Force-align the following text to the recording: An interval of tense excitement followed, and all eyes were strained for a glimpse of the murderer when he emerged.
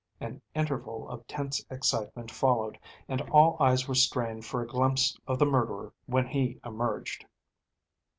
An 0.19 0.41
interval 0.55 1.07
of 1.09 1.27
tense 1.27 1.63
excitement 1.69 2.31
followed, 2.31 2.79
and 3.07 3.21
all 3.29 3.55
eyes 3.59 3.87
were 3.87 3.93
strained 3.93 4.45
for 4.45 4.63
a 4.63 4.67
glimpse 4.67 5.15
of 5.27 5.37
the 5.37 5.45
murderer 5.45 5.93
when 6.07 6.25
he 6.25 6.59
emerged. 6.65 7.27